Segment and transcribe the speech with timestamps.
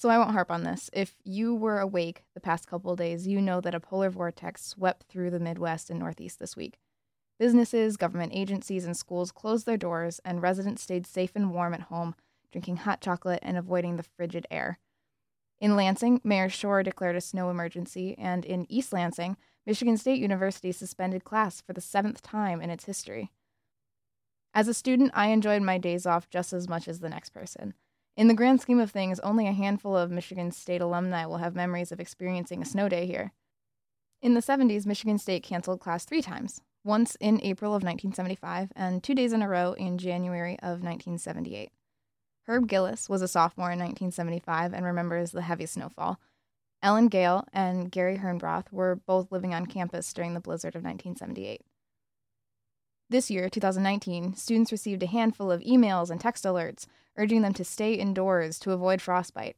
[0.00, 0.88] So I won't harp on this.
[0.94, 5.04] If you were awake the past couple days, you know that a polar vortex swept
[5.10, 6.78] through the Midwest and Northeast this week.
[7.38, 11.82] Businesses, government agencies, and schools closed their doors, and residents stayed safe and warm at
[11.82, 12.14] home,
[12.50, 14.78] drinking hot chocolate and avoiding the frigid air.
[15.60, 19.36] In Lansing, Mayor Schor declared a snow emergency, and in East Lansing,
[19.66, 23.32] Michigan State University suspended class for the seventh time in its history.
[24.54, 27.74] As a student, I enjoyed my days off just as much as the next person.
[28.16, 31.54] In the grand scheme of things, only a handful of Michigan State alumni will have
[31.54, 33.32] memories of experiencing a snow day here.
[34.20, 39.02] In the 70s, Michigan State canceled class three times once in April of 1975 and
[39.02, 41.70] two days in a row in January of 1978.
[42.46, 46.18] Herb Gillis was a sophomore in 1975 and remembers the heavy snowfall.
[46.82, 51.62] Ellen Gale and Gary Hernbroth were both living on campus during the blizzard of 1978.
[53.10, 57.64] This year, 2019, students received a handful of emails and text alerts urging them to
[57.64, 59.56] stay indoors to avoid frostbite.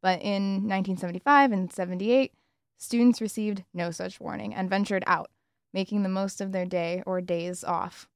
[0.00, 2.32] But in 1975 and 78,
[2.78, 5.30] students received no such warning and ventured out,
[5.74, 8.08] making the most of their day or days off.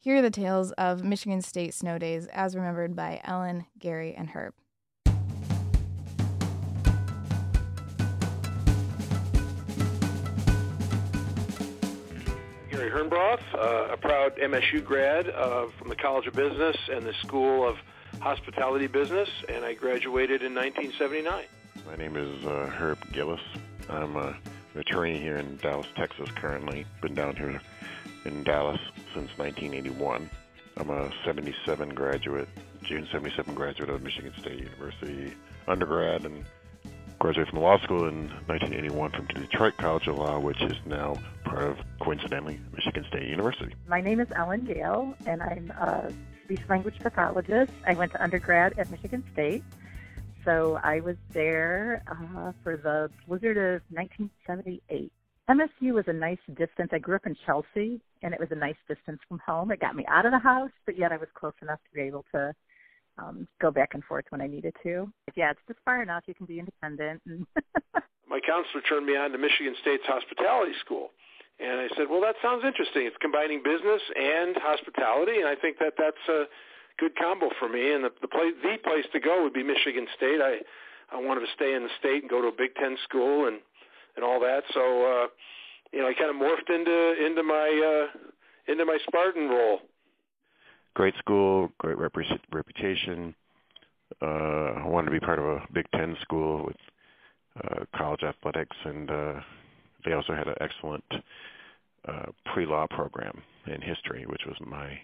[0.00, 4.28] Here are the tales of Michigan State snow days as remembered by Ellen, Gary, and
[4.28, 4.52] Herb.
[12.96, 17.12] Gary Hernbroth, uh, a proud MSU grad uh, from the College of Business and the
[17.24, 17.76] School of
[18.20, 21.44] Hospitality Business, and I graduated in 1979.
[21.86, 23.40] My name is uh, Herb Gillis.
[23.90, 24.36] I'm an
[24.74, 26.86] attorney here in Dallas, Texas currently.
[27.02, 27.60] Been down here
[28.24, 28.80] in Dallas
[29.14, 30.30] since 1981.
[30.78, 32.48] I'm a 77 graduate,
[32.82, 35.34] June 77 graduate of Michigan State University
[35.68, 36.44] undergrad and
[37.18, 41.62] graduated from law school in 1981 from Detroit College of Law, which is now part
[41.62, 43.74] of, coincidentally, Michigan State University.
[43.88, 46.12] My name is Ellen Gale, and I'm a
[46.44, 47.72] speech language pathologist.
[47.84, 49.64] I went to undergrad at Michigan State.
[50.44, 55.10] So I was there uh, for the blizzard of 1978.
[55.50, 56.90] MSU was a nice distance.
[56.92, 59.72] I grew up in Chelsea, and it was a nice distance from home.
[59.72, 62.02] It got me out of the house, but yet I was close enough to be
[62.02, 62.54] able to
[63.18, 65.10] um, go back and forth when I needed to.
[65.34, 66.22] Yeah, it's just far enough.
[66.28, 67.20] You can be independent.
[68.28, 71.10] My counselor turned me on to Michigan State's hospitality school.
[71.58, 73.06] And I said, well, that sounds interesting.
[73.06, 76.44] It's combining business and hospitality, and I think that that's a
[76.98, 77.92] good combo for me.
[77.92, 80.40] And the, the place, the place to go would be Michigan State.
[80.40, 80.60] I,
[81.10, 83.60] I wanted to stay in the state and go to a Big Ten school and
[84.16, 84.64] and all that.
[84.72, 85.26] So, uh,
[85.92, 89.80] you know, I kind of morphed into into my uh, into my Spartan role
[90.96, 92.16] great school, great rep-
[92.50, 93.34] reputation.
[94.22, 94.24] Uh,
[94.80, 96.76] I wanted to be part of a Big Ten school with
[97.62, 99.34] uh, college athletics, and uh,
[100.06, 101.04] they also had an excellent
[102.08, 104.98] uh, pre-law program in history, which was my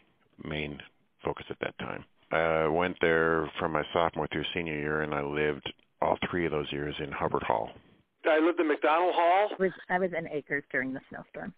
[0.45, 0.79] main
[1.25, 2.05] focus at that time.
[2.31, 5.71] I went there from my sophomore through senior year, and I lived
[6.01, 7.71] all three of those years in Hubbard Hall.
[8.25, 9.51] I lived in McDonel Hall.
[9.59, 11.53] I was, I was in Akers during the snowstorm.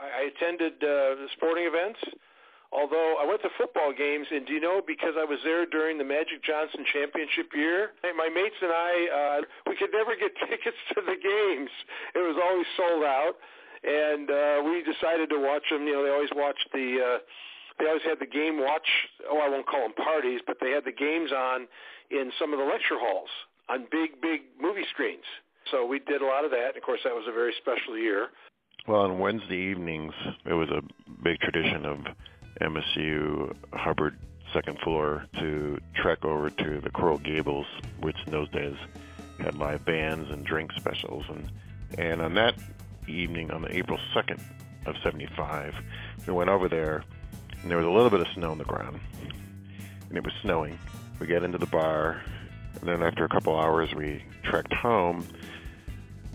[0.00, 1.98] I attended uh, the sporting events.
[2.72, 5.98] Although I went to football games, and do you know, because I was there during
[5.98, 10.78] the Magic Johnson championship year, my mates and I, uh, we could never get tickets
[10.94, 11.70] to the games.
[12.14, 13.34] It was always sold out,
[13.82, 15.82] and uh, we decided to watch them.
[15.86, 17.18] You know, they always watched the, uh,
[17.82, 18.86] they always had the game watch.
[19.26, 21.66] Oh, I won't call them parties, but they had the games on
[22.14, 23.30] in some of the lecture halls
[23.68, 25.26] on big, big movie screens.
[25.70, 26.74] So we did a lot of that.
[26.74, 28.28] And of course, that was a very special year.
[28.86, 30.12] Well, on Wednesday evenings,
[30.46, 30.82] it was a
[31.22, 31.98] big tradition of
[32.60, 34.18] MSU Hubbard
[34.52, 37.66] second floor to trek over to the Coral Gables,
[38.00, 38.76] which in those days
[39.38, 41.24] had live bands and drink specials.
[41.28, 41.50] And,
[41.98, 42.54] and on that
[43.08, 44.40] evening, on the April 2nd
[44.86, 45.74] of 75,
[46.26, 47.04] we went over there,
[47.62, 49.00] and there was a little bit of snow on the ground.
[50.08, 50.78] And it was snowing.
[51.18, 52.22] We get into the bar,
[52.80, 55.26] and then after a couple hours, we trekked home.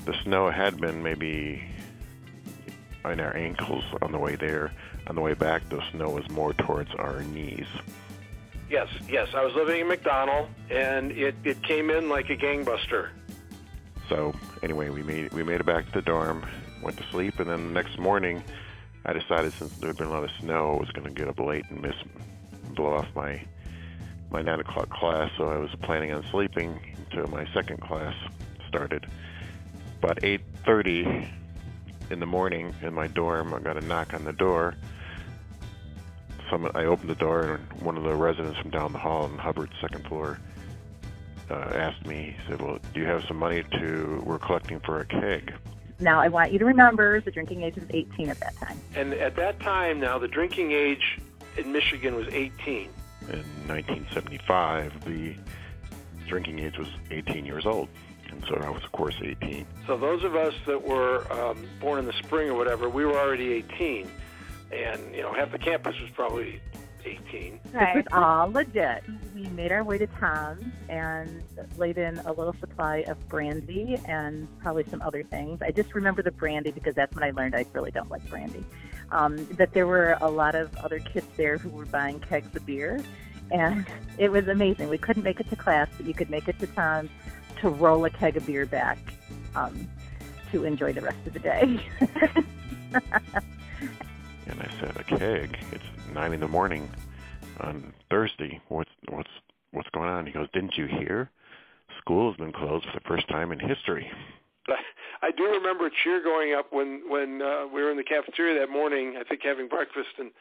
[0.05, 1.63] The snow had been maybe
[3.11, 4.71] on our ankles on the way there.
[5.07, 7.67] On the way back, the snow was more towards our knees.
[8.69, 9.29] Yes, yes.
[9.35, 13.09] I was living in McDonel, and it, it came in like a gangbuster.
[14.09, 16.45] So anyway, we made we made it back to the dorm,
[16.81, 18.43] went to sleep, and then the next morning,
[19.05, 21.27] I decided since there had been a lot of snow, I was going to get
[21.27, 21.95] up late and miss
[22.73, 23.41] blow off my
[24.31, 25.31] my nine o'clock class.
[25.37, 28.15] So I was planning on sleeping until my second class
[28.67, 29.05] started.
[29.99, 31.27] About eight thirty,
[32.09, 33.53] in the morning in my dorm.
[33.53, 34.75] I got a knock on the door.
[36.49, 39.37] Someone, I opened the door, and one of the residents from down the hall on
[39.37, 40.39] Hubbard's second floor
[41.49, 42.35] uh, asked me.
[42.37, 44.23] He said, "Well, do you have some money to?
[44.25, 45.53] We're collecting for a keg."
[45.99, 48.79] Now, I want you to remember the drinking age was 18 at that time.
[48.95, 51.19] And at that time, now the drinking age
[51.57, 52.89] in Michigan was 18.
[53.21, 55.35] In 1975, the
[56.27, 57.87] drinking age was 18 years old.
[58.35, 59.65] And so I was, of course, 18.
[59.87, 63.17] So those of us that were um, born in the spring or whatever, we were
[63.17, 64.09] already 18.
[64.71, 66.59] And, you know, half the campus was probably
[67.05, 67.59] 18.
[67.71, 67.97] Right.
[67.97, 69.03] It was all legit.
[69.33, 71.43] We made our way to Tom's and
[71.77, 75.61] laid in a little supply of brandy and probably some other things.
[75.61, 78.65] I just remember the brandy because that's when I learned I really don't like brandy.
[79.11, 82.65] Um, that there were a lot of other kids there who were buying kegs of
[82.65, 83.01] beer.
[83.51, 83.85] And
[84.17, 84.89] it was amazing.
[84.89, 87.11] We couldn't make it to class, but you could make it to Tom's
[87.61, 88.97] to roll a keg of beer back
[89.55, 89.87] um,
[90.51, 91.79] to enjoy the rest of the day.
[92.93, 95.57] and I said, a keg?
[95.71, 96.89] It's nine in the morning
[97.59, 98.61] on Thursday.
[98.67, 99.29] What's what's
[99.71, 100.25] what's going on?
[100.25, 101.29] He goes, didn't you hear?
[101.99, 104.09] School has been closed for the first time in history.
[105.21, 108.59] I do remember a cheer going up when when uh, we were in the cafeteria
[108.59, 109.15] that morning.
[109.19, 110.31] I think having breakfast, and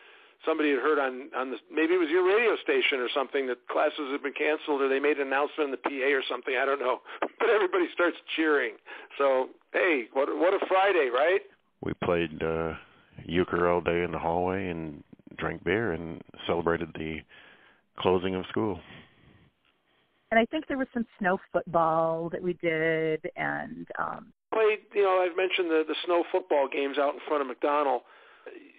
[0.44, 3.66] somebody had heard on on the maybe it was your radio station or something that
[3.68, 6.54] classes had been canceled, or they made an announcement in the PA or something.
[6.56, 7.00] I don't know,
[7.38, 8.74] but everybody starts cheering.
[9.18, 11.40] So hey, what what a Friday, right?
[11.82, 12.74] We played uh,
[13.24, 15.02] euchre all day in the hallway and
[15.36, 17.18] drank beer and celebrated the
[17.98, 18.80] closing of school.
[20.30, 24.80] And I think there was some snow football that we did, and um, played.
[24.92, 28.00] You know, I've mentioned the the snow football games out in front of McDonel.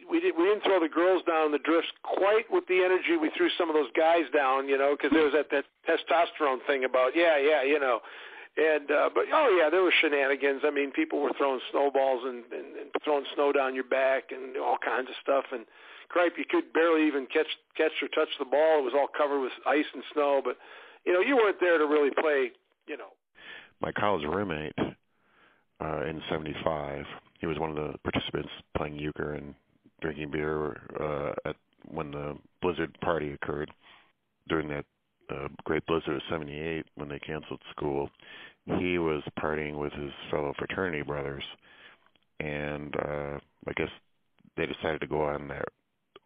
[0.10, 0.36] We did.
[0.38, 3.70] We didn't throw the girls down the drifts quite with the energy we threw some
[3.70, 4.68] of those guys down.
[4.68, 8.00] You know, because there was that that testosterone thing about yeah, yeah, you know.
[8.58, 10.62] And uh, but oh yeah, there were shenanigans.
[10.64, 14.56] I mean, people were throwing snowballs and, and, and throwing snow down your back and
[14.56, 15.44] all kinds of stuff.
[15.52, 15.66] And
[16.08, 18.80] cripe, you could barely even catch catch or touch the ball.
[18.80, 20.42] It was all covered with ice and snow.
[20.44, 20.56] But
[21.06, 22.52] you know, you weren't there to really play.
[22.88, 23.12] You know,
[23.82, 27.04] my college roommate uh, in '75,
[27.40, 29.54] he was one of the participants playing euchre and
[30.06, 31.56] drinking beer uh, at
[31.88, 33.72] when the blizzard party occurred
[34.48, 34.86] during that
[35.32, 38.10] uh, great blizzard of 78 when they canceled school,
[38.80, 41.44] he was partying with his fellow fraternity brothers,
[42.40, 43.90] and uh, I guess
[44.56, 45.66] they decided to go on their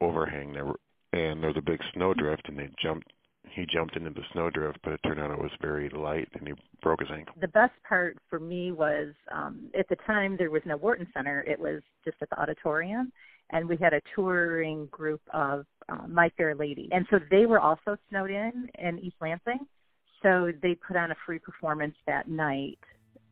[0.02, 0.68] overhang there,
[1.14, 3.12] and there was a big snowdrift, and they jumped.
[3.56, 6.54] He jumped into the snowdrift, but it turned out it was very light, and he
[6.84, 7.36] broke his ankle.
[7.40, 11.42] The best part for me was um, at the time there was no Wharton Center;
[11.48, 13.12] it was just at the auditorium,
[13.52, 17.60] and we had a touring group of uh, My Fair Lady, and so they were
[17.60, 19.66] also snowed in in East Lansing.
[20.22, 22.80] So they put on a free performance that night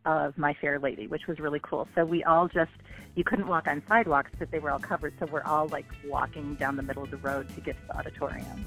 [0.05, 1.87] of My Fair Lady, which was really cool.
[1.95, 2.71] So we all just
[3.15, 5.13] you couldn't walk on sidewalks because they were all covered.
[5.19, 7.97] So we're all like walking down the middle of the road to get to the
[7.97, 8.65] auditorium.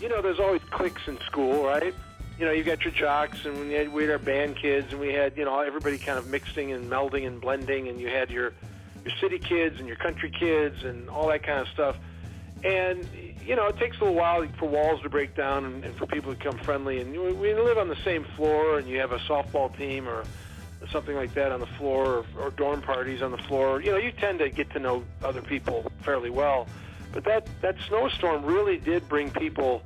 [0.00, 1.94] You know, there's always cliques in school, right?
[2.40, 5.00] You know, you got your jocks, and we had, we had our band kids, and
[5.00, 8.30] we had, you know, everybody kind of mixing and melding and blending, and you had
[8.30, 8.54] your
[9.04, 11.96] your city kids and your country kids and all that kind of stuff.
[12.64, 13.06] And
[13.44, 16.06] you know, it takes a little while for walls to break down and, and for
[16.06, 17.00] people to become friendly.
[17.02, 20.24] And we live on the same floor, and you have a softball team or
[20.90, 23.82] something like that on the floor, or, or dorm parties on the floor.
[23.82, 26.68] You know, you tend to get to know other people fairly well.
[27.12, 29.82] But that that snowstorm really did bring people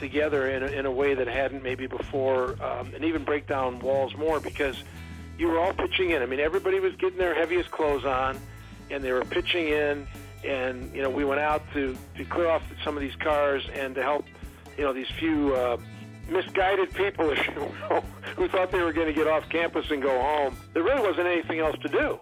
[0.00, 3.78] together in a, in a way that hadn't maybe before, um, and even break down
[3.78, 4.82] walls more because
[5.38, 6.22] you were all pitching in.
[6.22, 8.38] I mean, everybody was getting their heaviest clothes on,
[8.90, 10.06] and they were pitching in.
[10.44, 13.94] And you know, we went out to to clear off some of these cars and
[13.94, 14.24] to help,
[14.76, 15.76] you know, these few uh,
[16.28, 18.04] misguided people, if you will,
[18.36, 20.56] who thought they were going to get off campus and go home.
[20.72, 22.18] There really wasn't anything else to do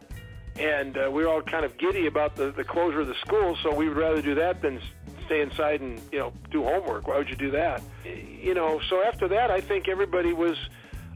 [0.59, 3.57] and uh, we were all kind of giddy about the, the closure of the school,
[3.63, 4.81] so we would rather do that than
[5.29, 7.07] stay inside and you know do homework.
[7.07, 7.83] Why would you do that?
[8.05, 8.81] You know.
[8.89, 10.57] So after that, I think everybody was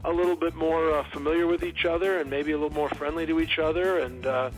[0.05, 3.25] a little bit more uh, familiar with each other and maybe a little more friendly
[3.25, 3.99] to each other.
[3.99, 4.51] And uh,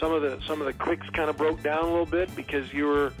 [0.00, 2.72] some of the some of the cliques kind of broke down a little bit because
[2.72, 3.12] you were,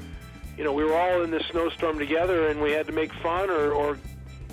[0.56, 3.50] you know, we were all in this snowstorm together and we had to make fun
[3.50, 3.98] or, or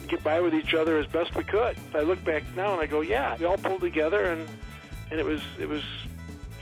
[0.08, 1.78] get by with each other as best we could.
[1.96, 4.48] I look back now and I go, yeah, we all pulled together and
[5.12, 5.84] and it was it was.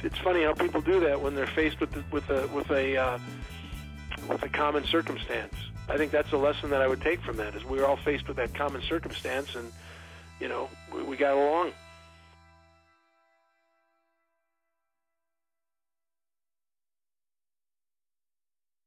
[0.03, 2.97] It's funny how people do that when they're faced with the, with a with a
[2.97, 3.19] uh,
[4.27, 5.53] with a common circumstance.
[5.89, 7.97] I think that's a lesson that I would take from that is we were all
[7.97, 9.71] faced with that common circumstance and
[10.39, 11.71] you know we, we got along.